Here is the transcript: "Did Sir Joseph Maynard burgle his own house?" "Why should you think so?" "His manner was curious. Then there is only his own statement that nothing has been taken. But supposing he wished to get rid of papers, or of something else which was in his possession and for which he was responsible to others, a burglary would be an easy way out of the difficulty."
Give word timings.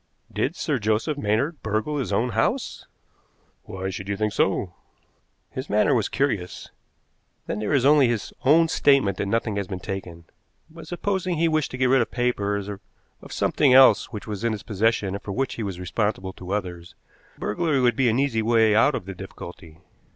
"Did 0.33 0.55
Sir 0.55 0.79
Joseph 0.79 1.15
Maynard 1.15 1.61
burgle 1.61 1.97
his 1.97 2.11
own 2.11 2.29
house?" 2.29 2.87
"Why 3.65 3.91
should 3.91 4.09
you 4.09 4.17
think 4.17 4.33
so?" 4.33 4.73
"His 5.51 5.69
manner 5.69 5.93
was 5.93 6.09
curious. 6.09 6.71
Then 7.45 7.59
there 7.59 7.71
is 7.71 7.85
only 7.85 8.07
his 8.07 8.33
own 8.43 8.67
statement 8.67 9.17
that 9.19 9.27
nothing 9.27 9.57
has 9.57 9.67
been 9.67 9.79
taken. 9.79 10.23
But 10.71 10.87
supposing 10.87 11.35
he 11.35 11.47
wished 11.47 11.69
to 11.69 11.77
get 11.77 11.85
rid 11.85 12.01
of 12.01 12.09
papers, 12.09 12.67
or 12.67 12.79
of 13.21 13.31
something 13.31 13.75
else 13.75 14.05
which 14.05 14.25
was 14.25 14.43
in 14.43 14.53
his 14.53 14.63
possession 14.63 15.13
and 15.13 15.21
for 15.21 15.33
which 15.33 15.53
he 15.53 15.61
was 15.61 15.79
responsible 15.79 16.33
to 16.33 16.51
others, 16.51 16.95
a 17.37 17.39
burglary 17.39 17.79
would 17.79 17.95
be 17.95 18.09
an 18.09 18.17
easy 18.17 18.41
way 18.41 18.73
out 18.73 18.95
of 18.95 19.05
the 19.05 19.13
difficulty." 19.13 19.81